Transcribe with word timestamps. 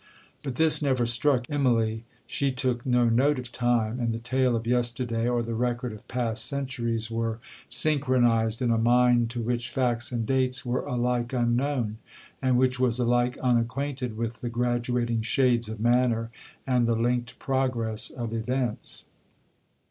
But 0.41 0.55
this 0.55 0.81
never 0.81 1.05
struck 1.05 1.45
Immalee; 1.45 2.01
she 2.25 2.51
took 2.51 2.87
'no 2.87 3.07
note 3.07 3.37
of 3.37 3.51
time;' 3.51 3.99
and 3.99 4.11
the 4.11 4.17
tale 4.17 4.55
of 4.55 4.65
yesterday, 4.65 5.27
or 5.29 5.43
the 5.43 5.53
record 5.53 5.93
of 5.93 6.07
past 6.07 6.43
centuries, 6.45 7.11
were 7.11 7.37
synchronized 7.69 8.63
in 8.63 8.71
a 8.71 8.79
mind 8.79 9.29
to 9.29 9.41
which 9.43 9.69
facts 9.69 10.11
and 10.11 10.25
dates 10.25 10.65
were 10.65 10.81
alike 10.85 11.33
unknown; 11.33 11.99
and 12.41 12.57
which 12.57 12.79
was 12.79 12.97
alike 12.97 13.37
unacquainted 13.43 14.17
with 14.17 14.41
the 14.41 14.49
graduating 14.49 15.21
shades 15.21 15.69
of 15.69 15.79
manner, 15.79 16.31
and 16.65 16.87
the 16.87 16.95
linked 16.95 17.37
progress 17.37 18.09
of 18.09 18.33
events. 18.33 19.05